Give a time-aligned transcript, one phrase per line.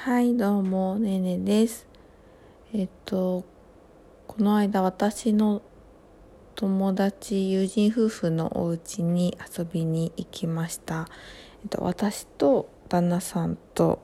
[0.00, 1.88] はい、どうも、ねねです。
[2.72, 3.44] えっと、
[4.28, 5.60] この間私の
[6.54, 11.08] 友達、友人夫婦のお家に遊びに行きました。
[11.64, 13.98] えっと、私と旦那さんと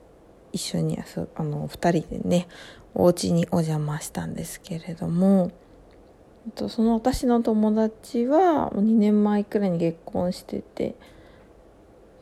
[0.51, 2.49] 一緒に遊ぶ、あの、二人でね、
[2.93, 5.53] お家にお邪魔したんですけれども、
[6.45, 10.95] えっと、その私の友達は2年前くらいに結婚してて、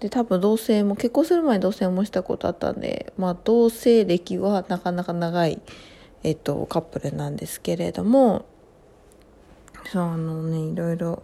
[0.03, 5.61] で多分同棲も結婚する前に同棲もしたことあったんで、まあ、同棲歴はなかなか長い、
[6.23, 8.45] えっと、カップルなんですけれども
[9.85, 11.23] そうあのねいろいろ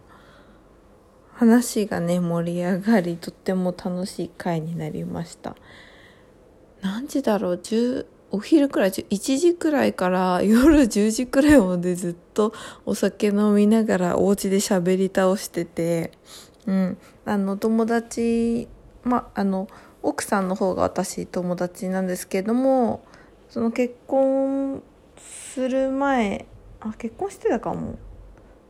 [1.33, 5.55] 話がね盛り上がりとっても楽しい回になりました。
[6.81, 12.53] 何時だろう？10お昼くらい1時くらいから 夜10時くらいまでずっと
[12.85, 16.11] お酒飲みながらお家で喋り倒してて
[16.69, 16.97] うん、
[17.29, 18.67] あの友達
[19.03, 19.67] まあの
[20.01, 23.05] 奥さんの方が私友達なんですけども
[23.49, 24.81] その結婚
[25.17, 26.47] する前
[26.79, 27.99] あ結婚してたかも。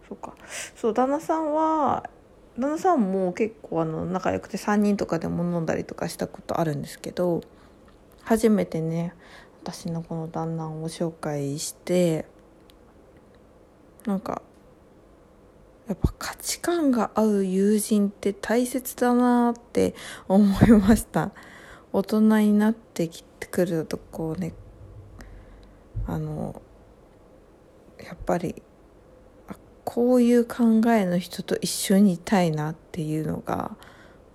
[0.09, 0.33] そうか。
[0.75, 2.09] そう旦那さんは
[2.58, 7.42] 旦那さんも結構あの仲良くて3人とかでも飲んだりとかしたことあるんですけど
[8.23, 9.14] 初めてね
[9.64, 12.26] 私のこの旦那を紹介して
[14.05, 14.42] なんか
[15.90, 19.95] やっぱ価値観が合う友人って大切だなって
[20.28, 21.32] 思いました。
[21.92, 24.54] 大人になってきてくるとこうね
[26.06, 26.62] あの
[28.02, 28.62] やっぱり
[29.84, 33.76] こういう考えの人と一緒にいたいなっていうのが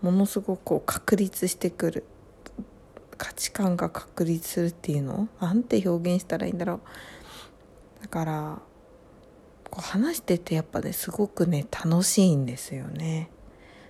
[0.03, 2.05] ものすごくこう確立してくる。
[3.17, 5.29] 価値観が確立するっていうの？
[5.41, 6.81] なんて表現したらいいんだろう。
[8.03, 8.59] だから
[9.75, 13.29] こう話しててやっぱねすごくね楽しいんですよね。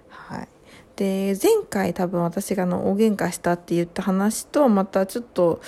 [0.08, 0.48] はい、
[0.96, 5.60] で前回多分私がの大喧嘩したって言った話とはまたちょっと、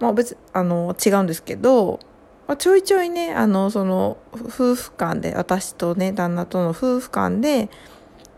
[0.00, 2.00] まあ、別あの違うんですけど、
[2.48, 7.70] まあ、ちょいちょいねあのその夫婦間で私とね旦那との夫婦間で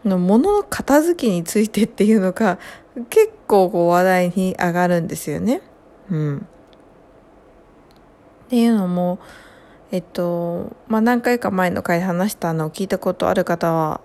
[0.05, 2.59] の物の片付けについてっていうのが
[3.09, 5.62] 結構こう話題に上がるんですよね。
[6.10, 6.47] うん、
[8.47, 9.19] っていうのも
[9.91, 14.01] えっと、まあ、何回か前の回話したのを聞いたことある方は、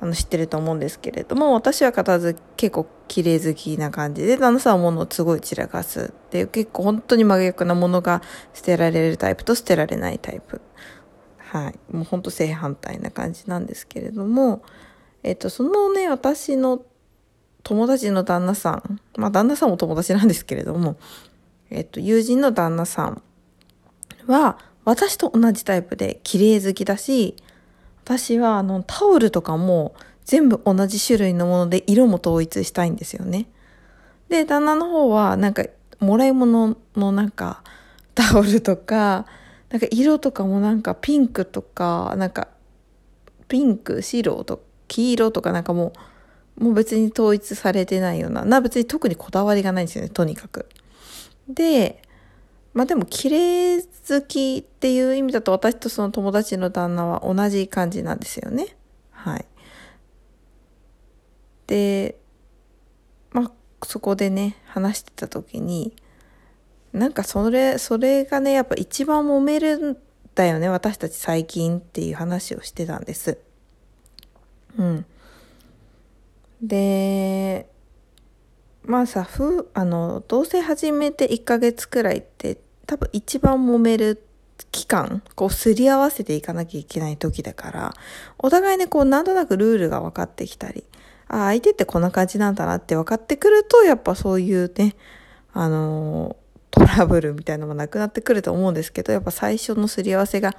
[0.00, 8.22] あの、知ってると思うんですけれども、私は片付け結構綺麗好きな感じで、旦那さんは物をすごい散らかすっていう、結構本当に真逆なものが
[8.54, 10.60] 捨てられるタイプと捨てられないタイプ。
[11.38, 11.78] はい。
[11.92, 14.62] もう本当正反対な感じなんですけれども、
[15.22, 16.82] えっと、そのね、私の
[17.62, 20.96] 友達の旦那さん、まあ、旦那さんも友達なんですけれども、
[21.70, 23.22] えっと、友人の旦那さん
[24.26, 24.58] は、
[24.90, 27.36] 私と同じタイプで綺麗好きだし、
[28.04, 33.46] 私はあのタオルとかも全部同じ種類のもので色も統一したいんですよね。
[34.28, 35.64] で、旦那の方はなんか
[36.00, 37.62] もらい物のなんか
[38.16, 39.26] タオルとか、
[39.68, 42.48] なんか色とかもなんかピンクとか、なんか
[43.46, 45.92] ピンク、白と黄色とかなんかも
[46.58, 50.66] う、もう別に統一されてないような、な別に特にこだわりがないんですよね、とにかく。
[51.48, 52.02] で、
[52.72, 58.76] まあでも綺麗好きっていう意味だと私とその友達の旦那は同じ感じなんですよね。
[59.10, 59.44] はい。
[61.66, 62.16] で、
[63.32, 63.52] まあ
[63.84, 65.94] そこでね、話してた時に、
[66.92, 69.96] なんかそれ、それがね、やっぱ一番揉めるん
[70.34, 73.38] だよね、私たち最近っていう話をしてたんです。
[74.78, 75.06] うん。
[76.62, 77.68] で、
[78.84, 84.24] まあさ、ふ、あの、同棲始めて1ヶ月くらいって多分一番揉める
[84.72, 87.94] 期間、こうすり合わせていかなきゃいけない時だから、
[88.38, 90.84] お互いね、こうなんとなくルールが分かってきたり、
[91.28, 94.96] あ、相手ってこんな感じなんだなって分かってくると、やっぱそういうね、
[95.52, 96.36] あの
[96.70, 100.56] トラブルみたいなのもなくなってくると思うんですけど、やっぱ最初のすり合わせが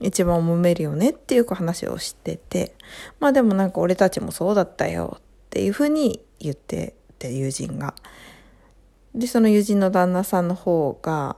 [0.00, 2.74] 一番揉めるよねっていう話をしてて、
[3.20, 7.94] まあでもなんか俺たちもそうだったよっていうふうに言ってて友人が。
[9.14, 11.36] で、その友人の旦那さんの方が、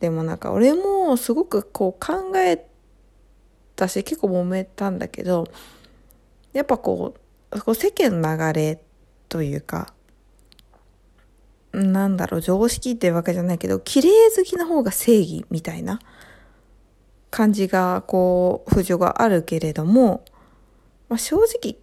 [0.00, 2.66] でもなんか俺もすごくこう考え
[3.76, 5.46] たし結構揉めたんだけど、
[6.52, 7.14] やっぱこ
[7.66, 8.82] う、世間の流れ
[9.28, 9.92] というか、
[11.72, 16.00] なんだろう、常識っていうわけじゃないけど、綺麗好きな方が正義みたいな
[17.30, 20.24] 感じが、こう、浮上があるけれども、
[21.08, 21.76] まあ、正直、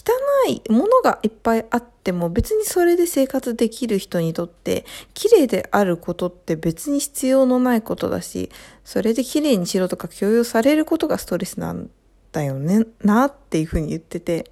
[0.00, 8.50] 汚いものがいっぱいあっても別にそれで生活できる人にとって綺麗であることって別に必要のないことだし
[8.84, 11.90] それで綺麗にしろとか強要されることがストレスなん
[12.32, 14.50] だよねなっていうふうに言ってて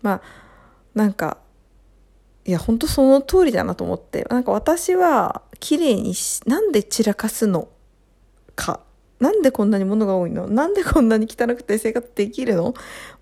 [0.00, 0.22] まあ
[0.94, 1.38] なんか
[2.46, 7.68] いや本当その通りだなと思ってなんか私は綺麗にしなんで散らかすの
[8.54, 8.80] か
[9.20, 10.46] なんでこんなに物が多いの？
[10.46, 12.74] なんでこんなに汚くて生活できるの？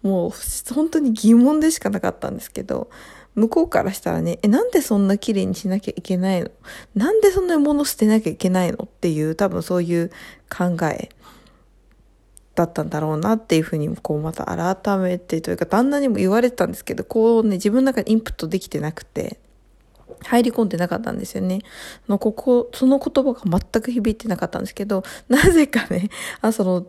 [0.02, 0.30] もう
[0.74, 2.90] 本当に疑問でしかなかったんですけど
[3.34, 6.50] 向こうからしたらね、え、なんでそんな綺麗にしなきゃいけないの？
[6.94, 8.84] なんでそんなに物捨てなきゃいけないの？
[8.84, 10.10] っていう多分そういう
[10.50, 11.08] 考え
[12.54, 19.38] だったんだろうなっていうふうにこうまた改めてというか旦那にも言われてたんですけどこうね自分の中でインプットできてなくて。
[20.22, 21.60] 入り込んでなかったんですよね。
[22.08, 26.10] のここその言葉が全く響いてなかったんですけど なぜかね
[26.40, 26.86] あその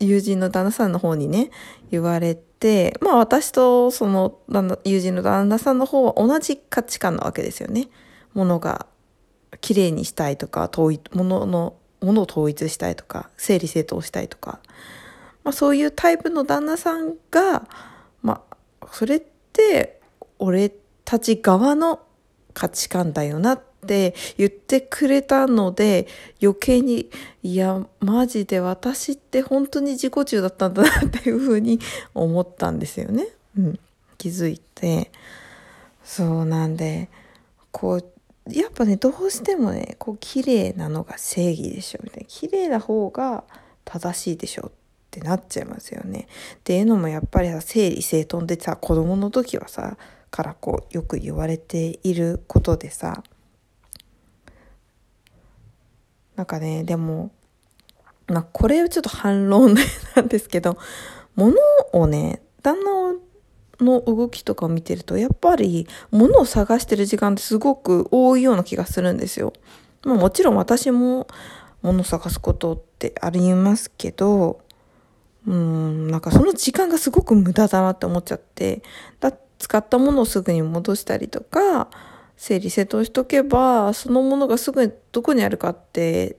[0.00, 1.50] 友人の旦那さんの方にね
[1.90, 4.38] 言われてまあ私とその
[4.84, 7.88] 友人の旦那さんの方は同じ価値観なわけですよね。
[8.34, 8.86] ものが
[9.60, 14.58] 綺麗にしたいとか統一もののものを統一したいとか整理整頓したいとか
[15.44, 17.68] まあ、そういうタイプの旦那さんが、
[18.22, 18.42] ま
[18.80, 19.22] あ、それっ
[19.52, 20.00] て
[20.38, 20.72] 俺
[21.04, 22.00] たち側の
[22.54, 26.06] 価値観だよなって言ってくれたので
[26.42, 27.10] 余計に
[27.42, 31.78] いやマジで私って本当に自己中だったんだなっていうふうに
[32.14, 33.26] 思ったんですよね。
[33.58, 33.78] うん、
[34.16, 35.10] 気づいて
[36.02, 37.10] そうなんで
[37.70, 38.04] こう
[38.50, 43.44] やっぱねどうしてもねこう綺麗なのが正義でしょみたいな綺麗な方が
[43.84, 44.72] 正しいでしょっ
[45.10, 46.26] てなっちゃいますよね。
[46.56, 49.96] っていうのもやっぱりさ整理整頓でさ子供の時はさ
[50.34, 53.22] からこうよく言われていることでさ
[56.34, 57.30] なんかねでも
[58.26, 59.76] まあこれはちょっと反論
[60.16, 60.76] なんですけど
[61.36, 61.54] 物
[61.92, 63.14] をね旦那
[63.78, 69.52] の動きとかを見てるとやっぱり物を探してる時間ってすごく多いような気がするんですよ。
[70.02, 71.28] まあ、もちろん私も
[71.80, 74.64] 物を探すことってありますけど
[75.46, 78.82] うん、なんかその時間がすごく無駄だなって思っちゃって、
[79.20, 79.32] だ
[79.64, 81.88] 使ったものをすぐに戻したりとか、
[82.36, 86.36] 整理整頓しとけば、そのものがすぐにどこにあるかって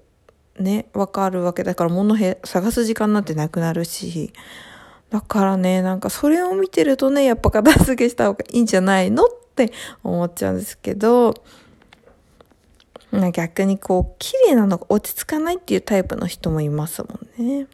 [0.60, 4.32] ね、わかるわけだから物へ探す時間なんてなくなるし、
[5.10, 9.72] だからね、なんかそれを見てるとね、やっぱ片付けした方がいいんじゃないのって
[10.04, 11.34] 思っちゃうんですけど、
[13.34, 17.68] 逆にこう、綺麗なのが落ち着かないっていうタイプの人もいますもんね。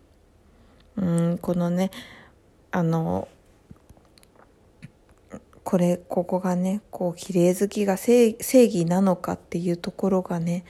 [0.95, 1.91] うんこのね
[2.71, 3.27] あの
[5.71, 10.65] これここがねこう綺麗好きが正義なのかっていうところがね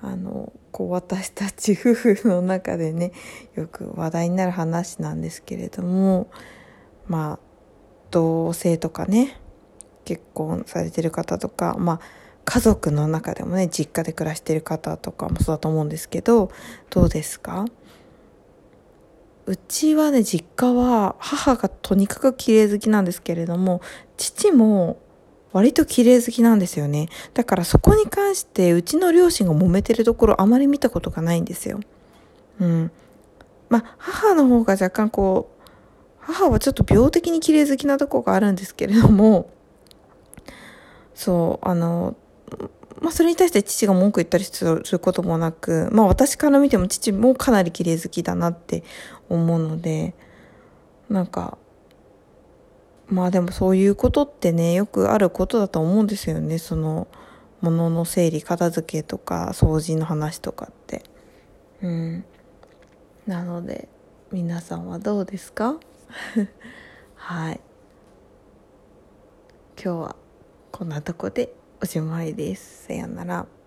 [0.00, 3.12] あのこう私たち夫婦の中でね
[3.54, 6.30] よく話題になる話なんですけれども
[7.06, 7.38] まあ
[8.10, 9.38] 同性とかね
[10.06, 12.00] 結婚されてる方とかまあ
[12.46, 16.50] 家族の中でもね実家で暮らしてる方とかもそうだと思うんですけど
[16.88, 17.66] どうですか？
[19.46, 23.80] うちはね実家は母がとにかく綺麗好きなんですけれども
[24.16, 24.98] 父も
[25.52, 27.08] 割と綺麗好きなんですよね。
[27.34, 31.80] だからそこに関してうちの両親が揉めてるところあまり見たことがないんですよ。
[32.58, 32.90] うん。
[33.68, 35.62] まあ母の方が若干こう
[36.20, 39.50] 母はちょっと病的に綺麗好きなとこがあるんですけれども
[41.14, 42.16] そうあの
[43.02, 48.84] まあ、それに対して父が文句言ったりすることもなく、まあ、私から見ても父もかなり綺麗好きだなって
[49.28, 50.14] 思うので
[51.10, 51.58] なんか
[53.08, 56.56] まあでもそういうことってねよくあることだと思うんですよね。
[56.58, 57.08] その
[57.60, 61.02] 物の整理片付けとか掃除の話とかって。
[61.82, 62.24] うん。
[63.26, 63.88] なので
[64.30, 65.76] 皆さんはどうですか？
[67.16, 67.60] はい。
[69.82, 70.16] 今日は
[70.70, 71.52] こんなとこで。
[71.82, 72.84] おしまいです。
[72.84, 73.61] さよなら。